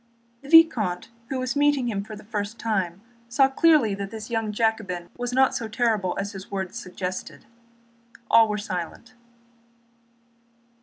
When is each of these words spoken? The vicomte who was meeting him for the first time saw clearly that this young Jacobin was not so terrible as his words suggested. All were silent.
The 0.41 0.49
vicomte 0.49 1.09
who 1.29 1.37
was 1.37 1.55
meeting 1.55 1.87
him 1.87 2.03
for 2.03 2.15
the 2.15 2.23
first 2.23 2.57
time 2.57 3.01
saw 3.29 3.47
clearly 3.47 3.93
that 3.93 4.09
this 4.09 4.31
young 4.31 4.51
Jacobin 4.51 5.11
was 5.15 5.31
not 5.31 5.53
so 5.53 5.67
terrible 5.67 6.17
as 6.19 6.31
his 6.31 6.49
words 6.49 6.79
suggested. 6.79 7.45
All 8.27 8.49
were 8.49 8.57
silent. 8.57 9.13